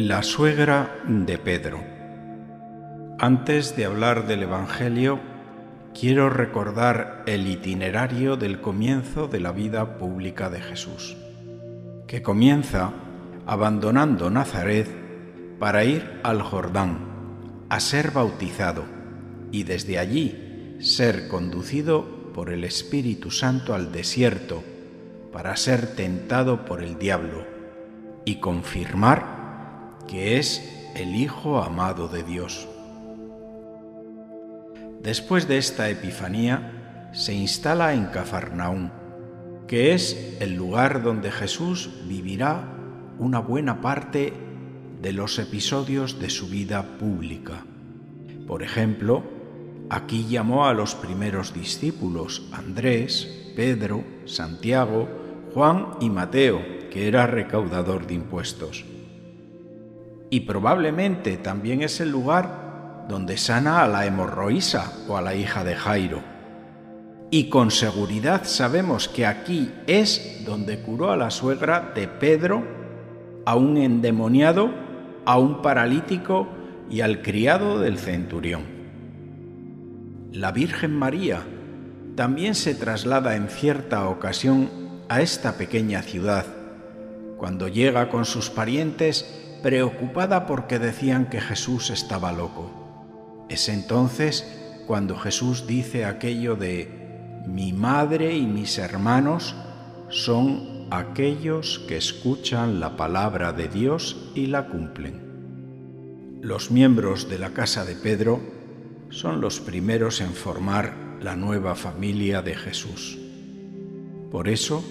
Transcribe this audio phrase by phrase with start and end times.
[0.00, 1.82] La suegra de Pedro.
[3.18, 5.18] Antes de hablar del Evangelio,
[5.92, 11.16] quiero recordar el itinerario del comienzo de la vida pública de Jesús,
[12.06, 12.92] que comienza
[13.44, 14.86] abandonando Nazaret
[15.58, 18.84] para ir al Jordán a ser bautizado
[19.50, 24.62] y desde allí ser conducido por el Espíritu Santo al desierto
[25.32, 27.44] para ser tentado por el diablo
[28.24, 29.37] y confirmar
[30.08, 32.66] que es el Hijo amado de Dios.
[35.02, 38.90] Después de esta epifanía, se instala en Cafarnaún,
[39.68, 42.74] que es el lugar donde Jesús vivirá
[43.18, 44.32] una buena parte
[45.00, 47.64] de los episodios de su vida pública.
[48.46, 49.22] Por ejemplo,
[49.90, 55.08] aquí llamó a los primeros discípulos, Andrés, Pedro, Santiago,
[55.54, 58.84] Juan y Mateo, que era recaudador de impuestos
[60.30, 65.64] y probablemente también es el lugar donde sana a la hemorroísa o a la hija
[65.64, 66.20] de Jairo.
[67.30, 72.64] Y con seguridad sabemos que aquí es donde curó a la suegra de Pedro,
[73.44, 74.70] a un endemoniado,
[75.24, 76.48] a un paralítico
[76.90, 78.62] y al criado del centurión.
[80.32, 81.42] La Virgen María
[82.14, 84.70] también se traslada en cierta ocasión
[85.08, 86.46] a esta pequeña ciudad.
[87.36, 93.46] Cuando llega con sus parientes, preocupada porque decían que Jesús estaba loco.
[93.48, 94.46] Es entonces
[94.86, 96.98] cuando Jesús dice aquello de,
[97.48, 99.54] mi madre y mis hermanos
[100.10, 106.38] son aquellos que escuchan la palabra de Dios y la cumplen.
[106.42, 108.40] Los miembros de la casa de Pedro
[109.08, 113.18] son los primeros en formar la nueva familia de Jesús.
[114.30, 114.84] Por eso,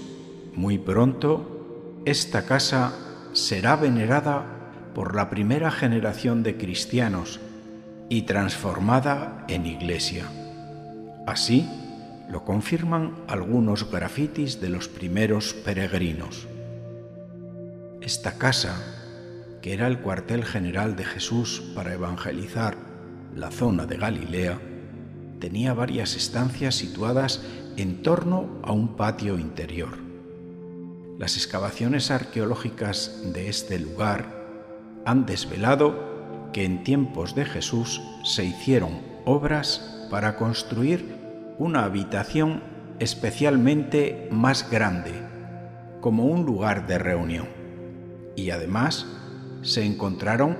[0.55, 2.93] muy pronto, esta casa
[3.33, 4.56] será venerada
[4.97, 7.39] por la primera generación de cristianos
[8.09, 10.25] y transformada en iglesia.
[11.27, 11.69] Así
[12.31, 16.47] lo confirman algunos grafitis de los primeros peregrinos.
[18.01, 18.73] Esta casa,
[19.61, 22.75] que era el cuartel general de Jesús para evangelizar
[23.35, 24.59] la zona de Galilea,
[25.39, 27.43] tenía varias estancias situadas
[27.75, 29.95] en torno a un patio interior.
[31.19, 34.36] Las excavaciones arqueológicas de este lugar
[35.07, 41.15] han desvelado que en tiempos de Jesús se hicieron obras para construir
[41.57, 42.61] una habitación
[42.99, 45.13] especialmente más grande,
[46.01, 47.47] como un lugar de reunión.
[48.35, 49.05] Y además
[49.61, 50.57] se encontraron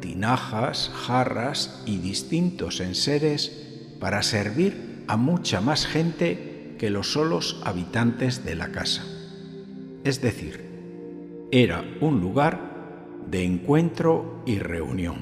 [0.00, 8.46] tinajas, jarras y distintos enseres para servir a mucha más gente que los solos habitantes
[8.46, 9.04] de la casa.
[10.04, 10.70] Es decir,
[11.52, 12.69] era un lugar
[13.30, 15.18] de encuentro y reunión.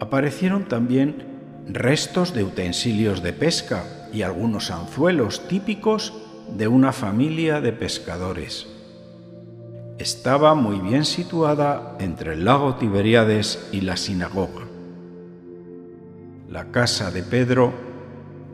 [0.00, 1.34] Aparecieron también
[1.68, 6.14] restos de utensilios de pesca y algunos anzuelos típicos
[6.56, 8.66] de una familia de pescadores.
[9.98, 14.66] Estaba muy bien situada entre el lago Tiberíades y la sinagoga.
[16.50, 17.72] La casa de Pedro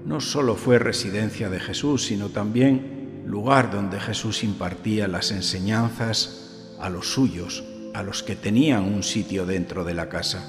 [0.04, 6.88] no solo fue residencia de Jesús, sino también lugar donde Jesús impartía las enseñanzas a
[6.88, 7.64] los suyos,
[7.94, 10.44] a los que tenían un sitio dentro de la casa.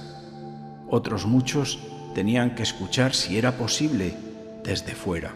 [0.90, 1.80] Otros muchos
[2.14, 4.14] tenían que escuchar si era posible
[4.64, 5.34] desde fuera.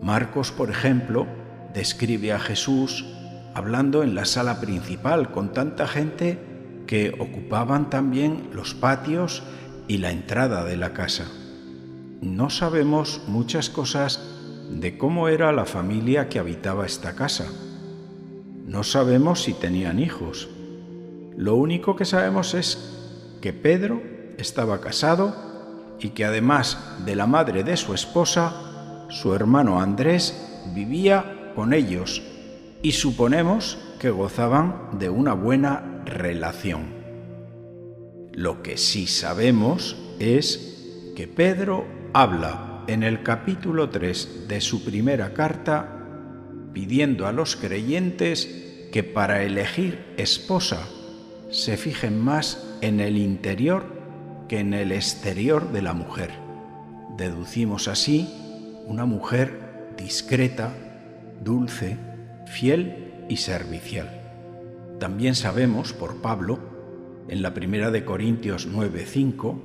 [0.00, 1.26] Marcos, por ejemplo,
[1.72, 3.04] describe a Jesús
[3.54, 6.38] hablando en la sala principal con tanta gente
[6.86, 9.42] que ocupaban también los patios
[9.88, 11.26] y la entrada de la casa.
[12.20, 14.20] No sabemos muchas cosas
[14.70, 17.46] de cómo era la familia que habitaba esta casa.
[18.66, 20.48] No sabemos si tenían hijos,
[21.40, 22.76] lo único que sabemos es
[23.40, 24.02] que Pedro
[24.36, 25.34] estaba casado
[25.98, 30.38] y que además de la madre de su esposa, su hermano Andrés
[30.74, 32.20] vivía con ellos
[32.82, 36.92] y suponemos que gozaban de una buena relación.
[38.32, 45.32] Lo que sí sabemos es que Pedro habla en el capítulo 3 de su primera
[45.32, 45.88] carta
[46.74, 50.86] pidiendo a los creyentes que para elegir esposa
[51.50, 53.84] se fijen más en el interior
[54.48, 56.30] que en el exterior de la mujer.
[57.16, 58.28] Deducimos así
[58.86, 60.72] una mujer discreta,
[61.42, 61.96] dulce,
[62.46, 64.08] fiel y servicial.
[64.98, 66.58] También sabemos por Pablo,
[67.28, 69.60] en la primera de Corintios 9:5,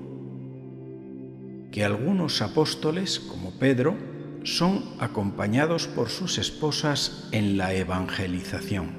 [1.71, 3.95] que algunos apóstoles, como Pedro,
[4.43, 8.91] son acompañados por sus esposas en la evangelización.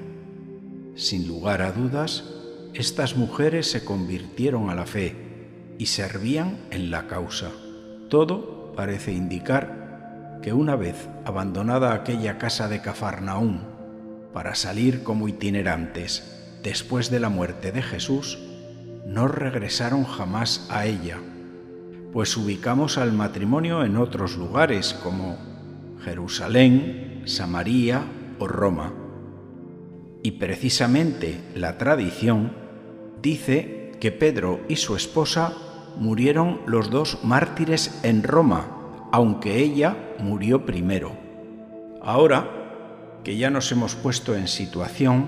[0.95, 2.36] Sin lugar a dudas,
[2.77, 5.15] estas mujeres se convirtieron a la fe
[5.79, 7.49] y servían en la causa.
[8.07, 13.61] Todo parece indicar que una vez abandonada aquella casa de Cafarnaún
[14.31, 18.37] para salir como itinerantes después de la muerte de Jesús,
[19.07, 21.17] no regresaron jamás a ella,
[22.13, 25.39] pues ubicamos al matrimonio en otros lugares como
[26.03, 28.03] Jerusalén, Samaria
[28.37, 28.93] o Roma.
[30.21, 32.66] Y precisamente la tradición
[33.21, 35.53] dice que Pedro y su esposa
[35.97, 38.67] murieron los dos mártires en Roma,
[39.11, 41.13] aunque ella murió primero.
[42.01, 45.25] Ahora que ya nos hemos puesto en situación,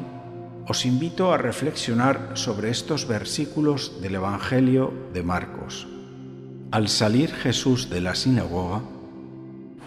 [0.68, 5.88] os invito a reflexionar sobre estos versículos del Evangelio de Marcos.
[6.71, 8.83] Al salir Jesús de la sinagoga,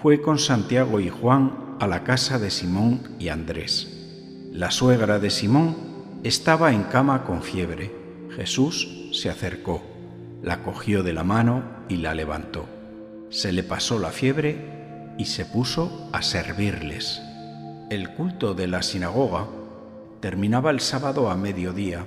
[0.02, 3.88] fue con Santiago y Juan a la casa de Simón y Andrés.
[4.50, 5.91] La suegra de Simón
[6.22, 7.90] estaba en cama con fiebre.
[8.36, 9.82] Jesús se acercó,
[10.42, 12.66] la cogió de la mano y la levantó.
[13.30, 17.20] Se le pasó la fiebre y se puso a servirles.
[17.90, 19.48] El culto de la sinagoga
[20.20, 22.06] terminaba el sábado a mediodía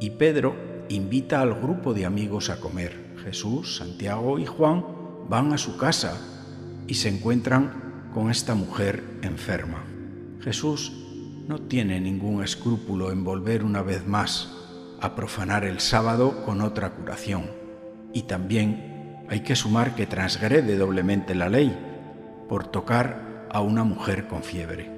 [0.00, 0.56] y Pedro
[0.88, 3.16] invita al grupo de amigos a comer.
[3.24, 4.84] Jesús, Santiago y Juan
[5.28, 6.18] van a su casa
[6.88, 9.84] y se encuentran con esta mujer enferma.
[10.40, 11.07] Jesús
[11.48, 14.50] no tiene ningún escrúpulo en volver una vez más
[15.00, 17.50] a profanar el sábado con otra curación.
[18.12, 21.74] Y también hay que sumar que transgrede doblemente la ley
[22.50, 24.90] por tocar a una mujer con fiebre.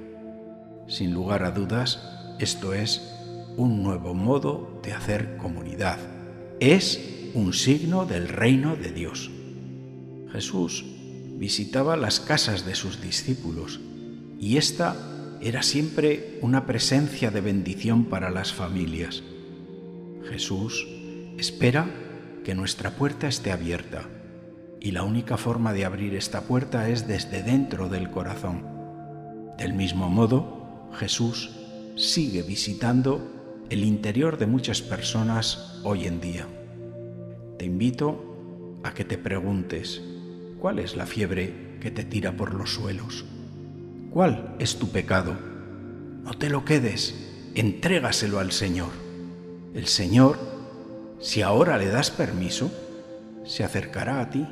[0.87, 3.15] Sin lugar a dudas, esto es
[3.55, 5.99] un nuevo modo de hacer comunidad.
[6.59, 9.31] Es un signo del reino de Dios.
[10.33, 10.83] Jesús
[11.37, 13.79] visitaba las casas de sus discípulos
[14.37, 15.10] y esta
[15.41, 19.23] era siempre una presencia de bendición para las familias.
[20.29, 20.87] Jesús
[21.37, 21.89] espera
[22.43, 24.07] que nuestra puerta esté abierta
[24.79, 28.65] y la única forma de abrir esta puerta es desde dentro del corazón.
[29.57, 31.49] Del mismo modo, Jesús
[31.95, 36.47] sigue visitando el interior de muchas personas hoy en día.
[37.57, 40.01] Te invito a que te preguntes,
[40.59, 43.25] ¿cuál es la fiebre que te tira por los suelos?
[44.11, 45.37] ¿Cuál es tu pecado?
[46.23, 47.15] No te lo quedes,
[47.55, 48.89] entrégaselo al Señor.
[49.73, 50.37] El Señor,
[51.21, 52.69] si ahora le das permiso,
[53.45, 54.45] se acercará a ti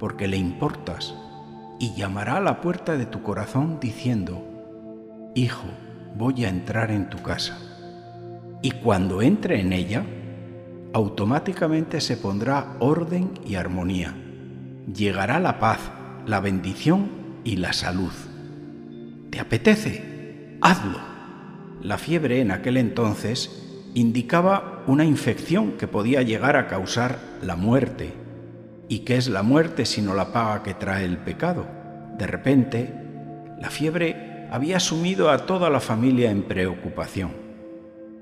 [0.00, 1.14] porque le importas
[1.78, 4.44] y llamará a la puerta de tu corazón diciendo,
[5.36, 5.68] Hijo,
[6.16, 7.56] voy a entrar en tu casa.
[8.62, 10.04] Y cuando entre en ella,
[10.92, 14.12] automáticamente se pondrá orden y armonía.
[14.92, 15.78] Llegará la paz,
[16.26, 17.08] la bendición
[17.44, 18.10] y la salud.
[19.32, 20.58] ¿Te apetece?
[20.60, 20.98] Hazlo.
[21.80, 28.12] La fiebre en aquel entonces indicaba una infección que podía llegar a causar la muerte.
[28.90, 31.66] ¿Y qué es la muerte sino la paga que trae el pecado?
[32.18, 32.92] De repente,
[33.58, 37.30] la fiebre había sumido a toda la familia en preocupación.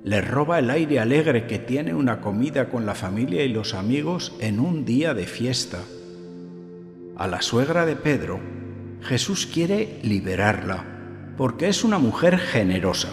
[0.04, 4.32] Le roba el aire alegre que tiene una comida con la familia y los amigos
[4.38, 5.80] en un día de fiesta.
[7.16, 8.38] A la suegra de Pedro,
[9.02, 11.00] Jesús quiere liberarla,
[11.40, 13.09] porque es una mujer generosa.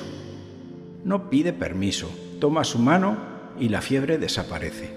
[1.05, 2.09] No pide permiso,
[2.41, 3.15] toma su mano
[3.57, 4.89] y la fiebre desaparece.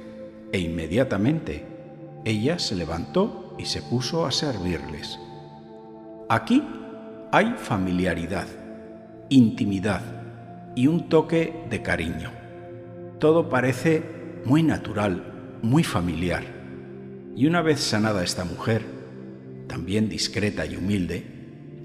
[0.50, 1.64] E inmediatamente
[2.25, 5.20] ella se levantó y se puso a servirles.
[6.28, 6.64] Aquí
[7.30, 8.49] hay familiaridad,
[9.28, 10.02] intimidad
[10.75, 12.32] y un toque de cariño.
[13.20, 14.02] Todo parece
[14.44, 16.42] muy natural, muy familiar.
[17.37, 18.82] Y una vez sanada esta mujer,
[19.68, 21.39] también discreta y humilde,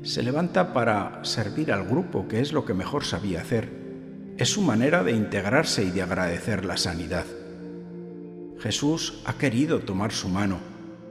[0.06, 3.70] se levanta para servir al grupo, que es lo que mejor sabía hacer.
[4.38, 7.26] Es su manera de integrarse y de agradecer la sanidad.
[8.60, 10.60] Jesús ha querido tomar su mano,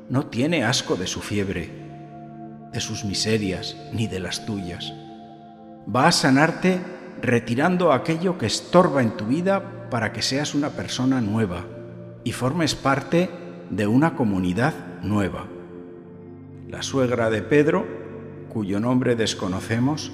[0.09, 1.71] no tiene asco de su fiebre,
[2.73, 4.93] de sus miserias ni de las tuyas.
[5.95, 6.79] Va a sanarte
[7.21, 11.65] retirando aquello que estorba en tu vida para que seas una persona nueva
[12.23, 13.29] y formes parte
[13.71, 15.47] de una comunidad nueva.
[16.69, 18.04] La suegra de Pedro,
[18.55, 20.13] cuyo nombre desconocemos,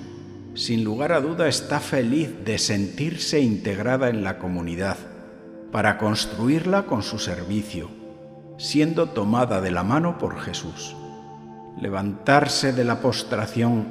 [0.55, 4.97] sin lugar a duda está feliz de sentirse integrada en la comunidad
[5.71, 7.89] para construirla con su servicio,
[8.59, 10.97] siendo tomada de la mano por Jesús
[11.81, 13.87] levantarse de la postración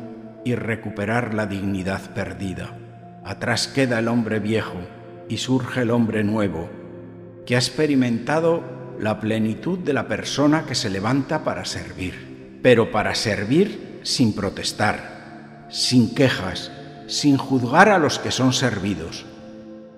[0.46, 2.77] y recuperar la dignidad perdida.
[3.25, 4.79] Atrás queda el hombre viejo
[5.27, 6.70] y surge el hombre nuevo,
[7.46, 8.63] que ha experimentado
[9.00, 15.68] la plenitud de la persona que se levanta para servir, pero para servir sin protestar,
[15.70, 16.72] sin quejas,
[17.08, 19.25] sin juzgar a los que son servidos.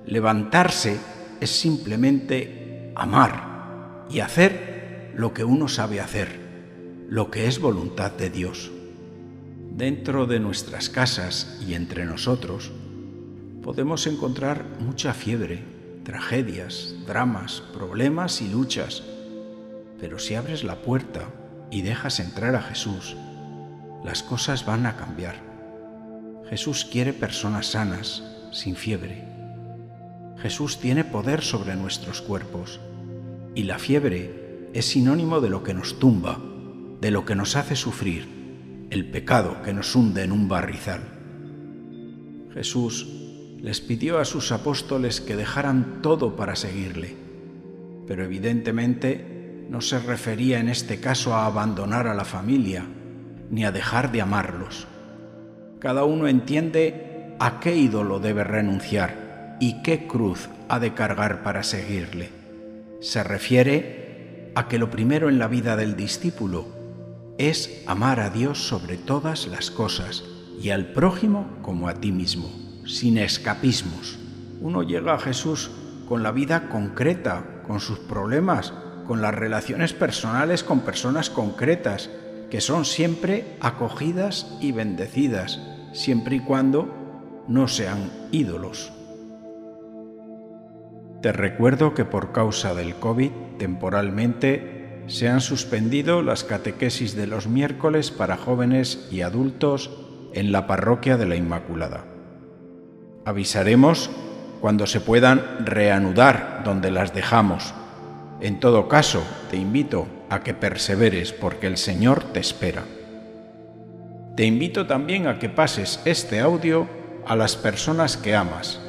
[0.05, 0.98] Levantarse
[1.39, 6.39] es simplemente amar y hacer lo que uno sabe hacer,
[7.10, 8.72] lo que es voluntad de Dios.
[9.72, 12.72] Dentro de nuestras casas y entre nosotros
[13.62, 15.63] podemos encontrar mucha fiebre,
[16.03, 19.03] tragedias, dramas, problemas y luchas,
[20.00, 21.29] pero si abres la puerta
[21.70, 23.15] y dejas entrar a Jesús,
[24.03, 25.36] las cosas van a cambiar.
[26.50, 29.24] Jesús quiere personas sanas, sin fiebre.
[30.38, 32.79] Jesús tiene poder sobre nuestros cuerpos
[33.55, 36.39] y la fiebre es sinónimo de lo que nos tumba,
[37.00, 41.01] de lo que nos hace sufrir, el pecado que nos hunde en un barrizal.
[42.53, 43.08] Jesús
[43.60, 47.15] les pidió a sus apóstoles que dejaran todo para seguirle,
[48.08, 52.86] pero evidentemente no se refería en este caso a abandonar a la familia,
[53.51, 54.88] ni a dejar de amarlos.
[55.79, 61.62] Cada uno entiende a qué ídolo debe renunciar y qué cruz ha de cargar para
[61.62, 62.29] seguirle.
[63.01, 66.65] Se refiere a que lo primero en la vida del discípulo
[67.38, 70.24] es amar a Dios sobre todas las cosas
[70.62, 72.50] y al prójimo como a ti mismo,
[72.86, 74.20] sin escapismos.
[74.62, 75.72] Uno llega a Jesús
[76.08, 78.74] con la vida concreta, con sus problemas,
[79.08, 82.10] con las relaciones personales con personas concretas,
[82.51, 85.62] que son siempre acogidas y bendecidas,
[85.93, 88.91] siempre y cuando no sean ídolos.
[91.22, 97.48] Te recuerdo que por causa del COVID temporalmente se han suspendido las catequesis de los
[97.48, 99.89] miércoles para jóvenes y adultos
[100.34, 102.03] en la parroquia de la Inmaculada.
[103.24, 104.10] Avisaremos
[104.60, 107.74] cuando se puedan reanudar donde las dejamos.
[108.41, 112.83] En todo caso, te invito a que perseveres porque el Señor te espera.
[114.35, 116.88] Te invito también a que pases este audio
[117.27, 118.79] a las personas que amas.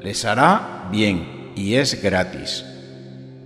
[0.00, 2.64] Les hará bien y es gratis.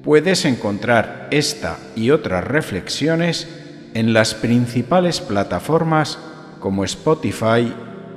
[0.02, 3.48] Puedes encontrar esta y otras reflexiones
[3.94, 6.18] en las principales plataformas
[6.58, 7.72] como Spotify,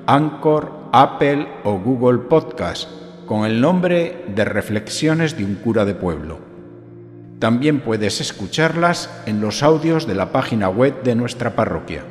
[0.07, 2.89] Anchor, Apple o Google Podcast
[3.27, 6.48] con el nombre de Reflexiones de un cura de pueblo.
[7.39, 12.03] También puedes escucharlas en los audios de la página web de nuestra parroquia.